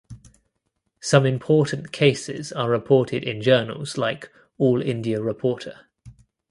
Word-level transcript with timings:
Some 0.99 1.27
Important 1.27 1.91
Cases 1.91 2.51
are 2.51 2.71
reported 2.71 3.23
in 3.23 3.39
Journals 3.39 3.99
like 3.99 4.31
All 4.57 4.81
India 4.81 5.21
Reporter. 5.21 5.81